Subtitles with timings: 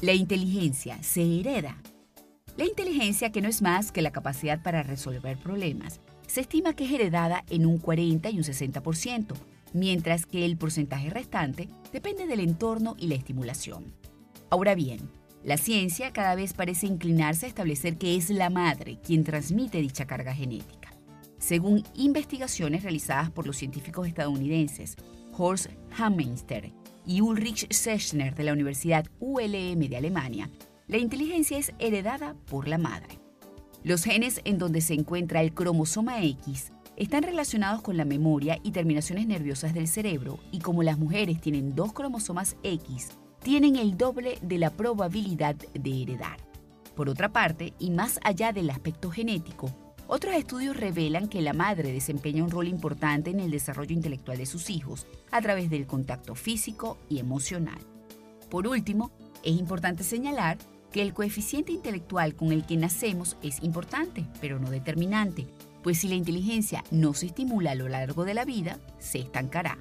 [0.00, 1.76] La inteligencia se hereda.
[2.56, 6.86] La inteligencia, que no es más que la capacidad para resolver problemas, se estima que
[6.86, 9.34] es heredada en un 40 y un 60%,
[9.74, 13.92] mientras que el porcentaje restante depende del entorno y la estimulación.
[14.48, 15.10] Ahora bien,
[15.44, 20.06] la ciencia cada vez parece inclinarse a establecer que es la madre quien transmite dicha
[20.06, 20.94] carga genética.
[21.38, 24.96] Según investigaciones realizadas por los científicos estadounidenses
[25.36, 25.66] Horst
[25.98, 26.72] Hammenster
[27.06, 30.50] y Ulrich Sechner de la Universidad ULM de Alemania,
[30.86, 33.20] la inteligencia es heredada por la madre.
[33.82, 38.72] Los genes en donde se encuentra el cromosoma X están relacionados con la memoria y
[38.72, 43.08] terminaciones nerviosas del cerebro y como las mujeres tienen dos cromosomas X,
[43.42, 46.36] tienen el doble de la probabilidad de heredar.
[46.94, 49.70] Por otra parte, y más allá del aspecto genético,
[50.12, 54.46] otros estudios revelan que la madre desempeña un rol importante en el desarrollo intelectual de
[54.46, 57.78] sus hijos a través del contacto físico y emocional.
[58.50, 59.12] Por último,
[59.44, 60.58] es importante señalar
[60.90, 65.46] que el coeficiente intelectual con el que nacemos es importante, pero no determinante,
[65.84, 69.78] pues si la inteligencia no se estimula a lo largo de la vida, se estancará.